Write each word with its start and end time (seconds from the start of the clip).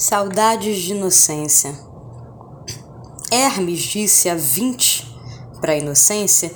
Saudades 0.00 0.78
de 0.78 0.92
inocência. 0.92 1.78
Hermes 3.30 3.80
disse 3.80 4.30
a 4.30 4.34
vinte 4.34 5.06
para 5.60 5.72
a 5.72 5.76
inocência 5.76 6.50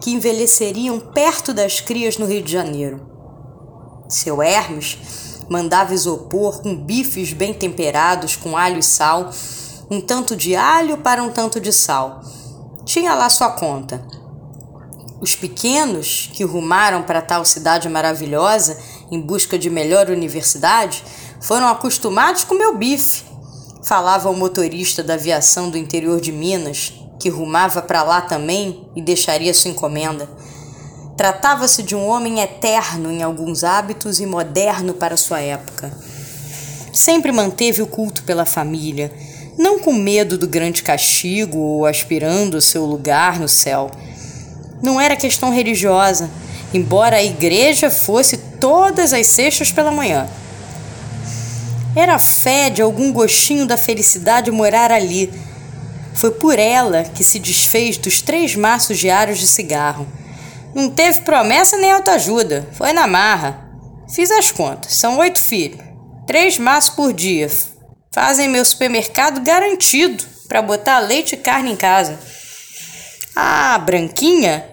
que 0.00 0.12
envelheceriam 0.12 1.00
perto 1.00 1.52
das 1.52 1.80
crias 1.80 2.18
no 2.18 2.24
Rio 2.24 2.40
de 2.40 2.52
Janeiro. 2.52 3.04
Seu 4.08 4.40
Hermes 4.40 4.96
mandava 5.50 5.92
isopor 5.92 6.62
com 6.62 6.76
bifes 6.76 7.32
bem 7.32 7.52
temperados 7.52 8.36
com 8.36 8.56
alho 8.56 8.78
e 8.78 8.82
sal, 8.84 9.28
um 9.90 10.00
tanto 10.00 10.36
de 10.36 10.54
alho 10.54 10.98
para 10.98 11.20
um 11.20 11.32
tanto 11.32 11.60
de 11.60 11.72
sal. 11.72 12.22
Tinha 12.84 13.12
lá 13.12 13.28
sua 13.28 13.50
conta. 13.50 14.06
Os 15.20 15.34
pequenos 15.34 16.30
que 16.32 16.44
rumaram 16.44 17.02
para 17.02 17.20
tal 17.20 17.44
cidade 17.44 17.88
maravilhosa 17.88 18.78
em 19.10 19.20
busca 19.20 19.58
de 19.58 19.70
melhor 19.70 20.08
universidade 20.10 21.02
foram 21.40 21.68
acostumados 21.68 22.44
com 22.44 22.54
meu 22.54 22.76
bife, 22.76 23.24
falava 23.82 24.30
o 24.30 24.36
motorista 24.36 25.02
da 25.02 25.14
aviação 25.14 25.68
do 25.68 25.76
interior 25.76 26.20
de 26.20 26.32
Minas, 26.32 26.92
que 27.20 27.28
rumava 27.28 27.82
para 27.82 28.02
lá 28.02 28.20
também 28.20 28.86
e 28.96 29.02
deixaria 29.02 29.54
sua 29.54 29.70
encomenda. 29.70 30.28
Tratava-se 31.16 31.82
de 31.82 31.94
um 31.94 32.06
homem 32.08 32.40
eterno 32.40 33.10
em 33.10 33.22
alguns 33.22 33.62
hábitos 33.62 34.20
e 34.20 34.26
moderno 34.26 34.94
para 34.94 35.16
sua 35.16 35.40
época. 35.40 35.92
Sempre 36.92 37.30
manteve 37.30 37.82
o 37.82 37.86
culto 37.86 38.22
pela 38.24 38.44
família, 38.44 39.12
não 39.56 39.78
com 39.78 39.92
medo 39.92 40.36
do 40.36 40.48
grande 40.48 40.82
castigo 40.82 41.58
ou 41.58 41.86
aspirando 41.86 42.56
o 42.56 42.62
seu 42.62 42.84
lugar 42.84 43.38
no 43.38 43.48
céu. 43.48 43.90
Não 44.82 45.00
era 45.00 45.16
questão 45.16 45.50
religiosa, 45.52 46.28
embora 46.72 47.16
a 47.16 47.24
igreja 47.24 47.90
fosse 47.90 48.38
todas 48.64 49.12
as 49.12 49.26
sextas 49.26 49.70
pela 49.70 49.90
manhã. 49.90 50.26
Era 51.94 52.18
fé 52.18 52.70
de 52.70 52.80
algum 52.80 53.12
gostinho 53.12 53.66
da 53.66 53.76
felicidade 53.76 54.50
morar 54.50 54.90
ali. 54.90 55.30
Foi 56.14 56.30
por 56.30 56.58
ela 56.58 57.04
que 57.04 57.22
se 57.22 57.38
desfez 57.38 57.98
dos 57.98 58.22
três 58.22 58.56
maços 58.56 58.96
diários 58.98 59.38
de 59.38 59.46
cigarro. 59.46 60.08
Não 60.74 60.88
teve 60.88 61.20
promessa 61.20 61.76
nem 61.76 61.92
autoajuda, 61.92 62.66
foi 62.72 62.94
na 62.94 63.06
marra. 63.06 63.68
Fiz 64.10 64.30
as 64.30 64.50
contas, 64.50 64.96
são 64.96 65.18
oito 65.18 65.42
filhos, 65.42 65.84
três 66.26 66.58
maços 66.58 66.94
por 66.94 67.12
dia. 67.12 67.50
Fazem 68.14 68.48
meu 68.48 68.64
supermercado 68.64 69.42
garantido 69.42 70.24
para 70.48 70.62
botar 70.62 71.00
leite 71.00 71.34
e 71.34 71.36
carne 71.36 71.70
em 71.70 71.76
casa. 71.76 72.18
A 73.36 73.76
Branquinha, 73.76 74.64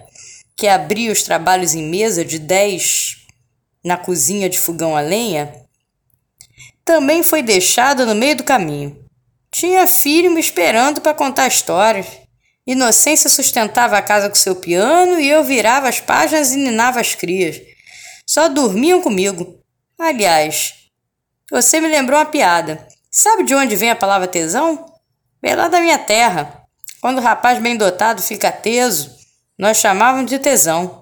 que 0.56 0.66
abria 0.66 1.12
os 1.12 1.22
trabalhos 1.22 1.74
em 1.74 1.90
mesa 1.90 2.24
de 2.24 2.38
dez 2.38 3.20
na 3.84 3.96
cozinha 3.96 4.48
de 4.48 4.58
fogão 4.58 4.96
a 4.96 5.00
lenha, 5.00 5.52
também 6.84 7.22
foi 7.22 7.42
deixada 7.42 8.04
no 8.04 8.14
meio 8.14 8.36
do 8.36 8.44
caminho. 8.44 9.02
Tinha 9.50 9.86
filho 9.86 10.30
me 10.30 10.40
esperando 10.40 11.00
para 11.00 11.14
contar 11.14 11.46
histórias. 11.46 12.06
Inocência 12.66 13.28
sustentava 13.28 13.98
a 13.98 14.02
casa 14.02 14.28
com 14.28 14.34
seu 14.34 14.56
piano 14.56 15.20
e 15.20 15.28
eu 15.28 15.44
virava 15.44 15.88
as 15.88 16.00
páginas 16.00 16.52
e 16.52 16.56
ninava 16.56 17.00
as 17.00 17.14
crias. 17.14 17.60
Só 18.26 18.48
dormiam 18.48 19.00
comigo. 19.02 19.58
Aliás, 19.98 20.74
você 21.50 21.80
me 21.80 21.88
lembrou 21.88 22.18
uma 22.18 22.24
piada. 22.24 22.86
Sabe 23.10 23.44
de 23.44 23.54
onde 23.54 23.76
vem 23.76 23.90
a 23.90 23.96
palavra 23.96 24.26
tesão? 24.26 24.86
Vem 25.42 25.54
lá 25.54 25.68
da 25.68 25.80
minha 25.80 25.98
terra. 25.98 26.62
Quando 27.00 27.18
o 27.18 27.22
rapaz 27.22 27.58
bem 27.58 27.76
dotado 27.76 28.22
fica 28.22 28.50
teso, 28.50 29.14
nós 29.58 29.76
chamávamos 29.76 30.30
de 30.30 30.38
tesão. 30.38 31.01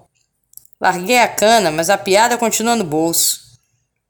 Larguei 0.81 1.19
a 1.19 1.27
cana, 1.27 1.69
mas 1.69 1.91
a 1.91 1.97
piada 1.97 2.39
continua 2.39 2.75
no 2.75 2.83
bolso. 2.83 3.39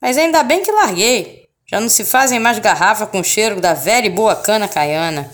Mas 0.00 0.16
ainda 0.16 0.42
bem 0.42 0.62
que 0.62 0.72
larguei. 0.72 1.46
Já 1.70 1.78
não 1.78 1.90
se 1.90 2.02
fazem 2.02 2.40
mais 2.40 2.58
garrafa 2.58 3.06
com 3.06 3.22
cheiro 3.22 3.60
da 3.60 3.74
velha 3.74 4.06
e 4.06 4.10
boa 4.10 4.34
cana 4.34 4.66
caiana. 4.66 5.30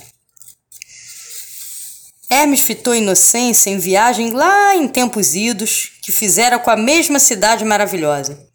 Hermes 2.28 2.61
fitou 2.61 2.95
Inocência 2.95 3.70
em 3.70 3.78
viagem 3.78 4.30
lá 4.30 4.74
em 4.74 4.89
tempos 4.89 5.36
idos 5.36 5.92
que 6.02 6.11
fizera 6.11 6.58
com 6.58 6.70
a 6.70 6.77
mesma 6.77 7.20
cidade 7.20 7.64
maravilhosa. 7.64 8.46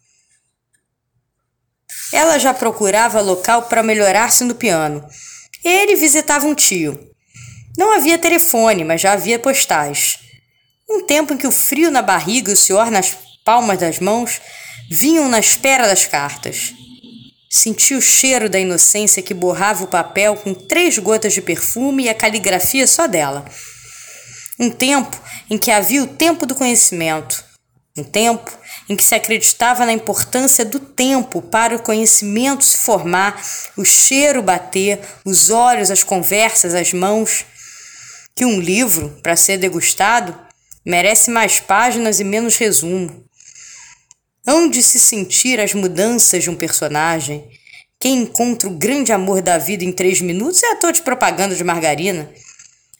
Ela 2.12 2.38
já 2.38 2.52
procurava 2.52 3.20
local 3.20 3.62
para 3.62 3.82
melhorar-se 3.82 4.44
no 4.44 4.54
piano. 4.54 5.04
Ele 5.64 5.96
visitava 5.96 6.46
um 6.46 6.54
tio. 6.54 7.00
Não 7.78 7.92
havia 7.92 8.18
telefone, 8.18 8.84
mas 8.84 9.00
já 9.00 9.14
havia 9.14 9.38
postais. 9.38 10.23
Um 10.94 11.04
tempo 11.04 11.34
em 11.34 11.36
que 11.36 11.46
o 11.46 11.50
frio 11.50 11.90
na 11.90 12.00
barriga 12.00 12.50
e 12.50 12.54
o 12.54 12.56
suor 12.56 12.88
nas 12.88 13.16
palmas 13.44 13.80
das 13.80 13.98
mãos 13.98 14.40
vinham 14.88 15.28
na 15.28 15.40
espera 15.40 15.88
das 15.88 16.06
cartas. 16.06 16.72
Senti 17.50 17.94
o 17.94 18.00
cheiro 18.00 18.48
da 18.48 18.60
inocência 18.60 19.20
que 19.20 19.34
borrava 19.34 19.82
o 19.82 19.88
papel 19.88 20.36
com 20.36 20.54
três 20.54 20.96
gotas 20.98 21.32
de 21.32 21.42
perfume 21.42 22.04
e 22.04 22.08
a 22.08 22.14
caligrafia 22.14 22.86
só 22.86 23.08
dela. 23.08 23.44
Um 24.58 24.70
tempo 24.70 25.20
em 25.50 25.58
que 25.58 25.72
havia 25.72 26.04
o 26.04 26.06
tempo 26.06 26.46
do 26.46 26.54
conhecimento. 26.54 27.44
Um 27.96 28.04
tempo 28.04 28.56
em 28.88 28.94
que 28.94 29.02
se 29.02 29.16
acreditava 29.16 29.84
na 29.84 29.92
importância 29.92 30.64
do 30.64 30.78
tempo 30.78 31.42
para 31.42 31.74
o 31.74 31.82
conhecimento 31.82 32.64
se 32.64 32.78
formar, 32.78 33.42
o 33.76 33.84
cheiro 33.84 34.42
bater, 34.42 35.00
os 35.24 35.50
olhos, 35.50 35.90
as 35.90 36.04
conversas, 36.04 36.72
as 36.72 36.92
mãos. 36.92 37.44
Que 38.36 38.44
um 38.44 38.60
livro, 38.60 39.10
para 39.22 39.36
ser 39.36 39.58
degustado, 39.58 40.36
merece 40.84 41.30
mais 41.30 41.58
páginas 41.60 42.20
e 42.20 42.24
menos 42.24 42.56
resumo. 42.56 43.24
Hão 44.46 44.68
de 44.68 44.82
se 44.82 45.00
sentir 45.00 45.58
as 45.58 45.72
mudanças 45.72 46.42
de 46.42 46.50
um 46.50 46.54
personagem. 46.54 47.48
Quem 47.98 48.18
encontra 48.18 48.68
o 48.68 48.76
grande 48.76 49.12
amor 49.12 49.40
da 49.40 49.56
vida 49.56 49.84
em 49.84 49.92
três 49.92 50.20
minutos 50.20 50.62
é 50.62 50.72
ator 50.72 50.92
de 50.92 51.00
propaganda 51.00 51.54
de 51.54 51.64
margarina. 51.64 52.30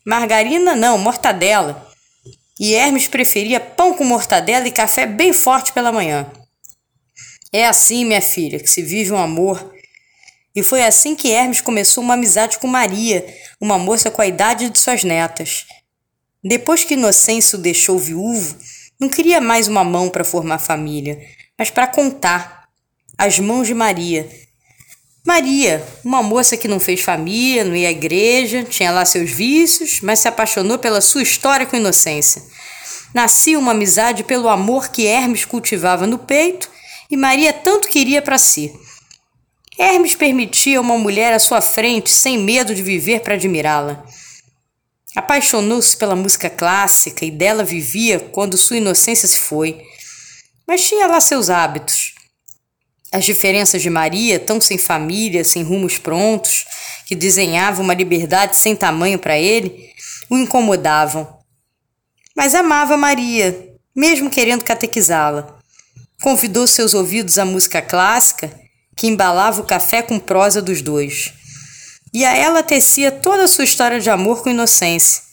Margarina 0.06 0.74
não, 0.74 0.96
mortadela. 0.96 1.86
E 2.58 2.72
Hermes 2.74 3.08
preferia 3.08 3.60
pão 3.60 3.94
com 3.94 4.04
mortadela 4.04 4.66
e 4.66 4.72
café 4.72 5.04
bem 5.04 5.32
forte 5.32 5.72
pela 5.72 5.92
manhã. 5.92 6.30
É 7.52 7.66
assim, 7.66 8.04
minha 8.04 8.22
filha, 8.22 8.58
que 8.58 8.70
se 8.70 8.80
vive 8.80 9.12
um 9.12 9.18
amor. 9.18 9.74
E 10.56 10.62
foi 10.62 10.84
assim 10.84 11.14
que 11.14 11.30
Hermes 11.30 11.60
começou 11.60 12.02
uma 12.02 12.14
amizade 12.14 12.58
com 12.58 12.66
Maria, 12.66 13.26
uma 13.60 13.78
moça 13.78 14.10
com 14.10 14.22
a 14.22 14.26
idade 14.26 14.70
de 14.70 14.78
suas 14.78 15.04
netas. 15.04 15.66
Depois 16.44 16.84
que 16.84 16.93
Inocêncio 16.93 17.56
deixou 17.56 17.99
viúvo, 17.99 18.55
não 19.00 19.09
queria 19.09 19.41
mais 19.41 19.66
uma 19.66 19.82
mão 19.82 20.10
para 20.10 20.22
formar 20.22 20.59
família, 20.59 21.19
mas 21.59 21.71
para 21.71 21.87
contar. 21.87 22.65
As 23.16 23.38
mãos 23.38 23.66
de 23.66 23.75
Maria. 23.75 24.28
Maria, 25.25 25.82
uma 26.05 26.22
moça 26.22 26.56
que 26.56 26.69
não 26.69 26.78
fez 26.78 27.00
família, 27.00 27.65
não 27.65 27.75
ia 27.75 27.88
à 27.88 27.91
igreja, 27.91 28.62
tinha 28.62 28.91
lá 28.91 29.05
seus 29.06 29.31
vícios, 29.31 30.00
mas 30.03 30.19
se 30.19 30.28
apaixonou 30.28 30.78
pela 30.78 31.00
sua 31.00 31.22
história 31.22 31.65
com 31.65 31.77
inocência. 31.77 32.43
Nascia 33.15 33.59
uma 33.59 33.71
amizade 33.71 34.22
pelo 34.25 34.49
amor 34.49 34.88
que 34.88 35.06
Hermes 35.06 35.44
cultivava 35.44 36.06
no 36.06 36.19
peito 36.19 36.69
e 37.11 37.16
Maria 37.16 37.53
tanto 37.53 37.88
queria 37.88 38.21
para 38.21 38.37
si. 38.37 38.71
Hermes 39.78 40.15
permitia 40.15 40.81
uma 40.81 40.99
mulher 40.99 41.32
à 41.32 41.38
sua 41.38 41.62
frente 41.62 42.11
sem 42.11 42.37
medo 42.37 42.75
de 42.75 42.82
viver 42.82 43.21
para 43.21 43.34
admirá-la. 43.34 44.05
Apaixonou-se 45.14 45.97
pela 45.97 46.16
música 46.16 46.50
clássica 46.50 47.25
e 47.25 47.30
dela 47.30 47.62
vivia 47.62 48.19
quando 48.19 48.58
sua 48.58 48.78
inocência 48.78 49.28
se 49.28 49.38
foi. 49.38 49.80
Mas 50.66 50.88
tinha 50.88 51.06
lá 51.06 51.20
seus 51.20 51.50
hábitos. 51.50 52.14
As 53.12 53.25
diferenças 53.25 53.80
de 53.80 53.88
Maria, 53.88 54.41
tão 54.41 54.60
sem 54.60 54.76
família, 54.76 55.44
sem 55.44 55.62
rumos 55.62 55.98
prontos, 55.98 56.64
que 57.06 57.14
desenhava 57.14 57.80
uma 57.80 57.94
liberdade 57.94 58.56
sem 58.56 58.75
tamanho 58.75 59.19
para 59.19 59.38
ele, 59.38 59.88
o 60.28 60.36
incomodavam. 60.36 61.38
Mas 62.36 62.56
amava 62.56 62.96
Maria, 62.96 63.72
mesmo 63.94 64.28
querendo 64.28 64.64
catequizá-la. 64.64 65.58
Convidou 66.20 66.66
seus 66.66 66.92
ouvidos 66.92 67.38
à 67.38 67.44
música 67.44 67.81
clássica, 67.81 68.52
que 68.96 69.06
embalava 69.06 69.60
o 69.60 69.66
café 69.66 70.02
com 70.02 70.19
prosa 70.19 70.60
dos 70.60 70.82
dois 70.82 71.44
e 72.14 72.25
a 72.25 72.32
ela 72.32 72.62
tecia 72.62 73.11
toda 73.11 73.43
a 73.43 73.49
sua 73.49 73.64
história 73.64 73.99
de 73.99 74.08
amor 74.08 74.44
com 74.44 74.49
inocência. 74.49 75.25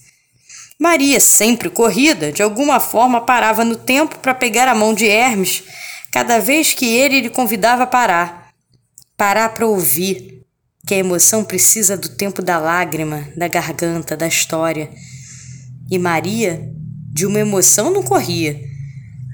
Maria, 0.79 1.19
sempre 1.19 1.69
corrida, 1.69 2.31
de 2.31 2.41
alguma 2.41 2.79
forma 2.79 3.21
parava 3.21 3.63
no 3.63 3.75
tempo 3.75 4.17
para 4.17 4.33
pegar 4.33 4.67
a 4.67 4.73
mão 4.73 4.95
de 4.95 5.05
Hermes 5.05 5.63
cada 6.11 6.39
vez 6.39 6.73
que 6.73 6.87
ele 6.87 7.21
lhe 7.21 7.29
convidava 7.29 7.83
a 7.83 7.87
parar. 7.87 8.51
Parar 9.15 9.49
para 9.49 9.67
ouvir, 9.67 10.43
que 10.87 10.95
a 10.95 10.97
emoção 10.97 11.43
precisa 11.43 11.95
do 11.95 12.09
tempo 12.09 12.41
da 12.41 12.57
lágrima, 12.57 13.29
da 13.37 13.47
garganta, 13.47 14.17
da 14.17 14.27
história. 14.27 14.89
E 15.91 15.99
Maria, 15.99 16.67
de 17.13 17.27
uma 17.27 17.39
emoção, 17.39 17.93
não 17.93 18.01
corria. 18.01 18.59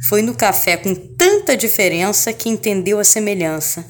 Foi 0.10 0.22
no 0.22 0.36
café 0.36 0.76
com 0.76 0.94
tanta 0.94 1.56
diferença 1.56 2.34
que 2.34 2.50
entendeu 2.50 3.00
a 3.00 3.06
semelhança. 3.06 3.86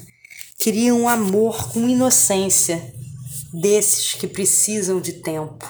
Queria 0.56 0.94
um 0.94 1.08
amor 1.08 1.72
com 1.72 1.88
inocência 1.88 2.96
desses 3.52 4.14
que 4.14 4.26
precisam 4.26 5.00
de 5.00 5.14
tempo. 5.14 5.66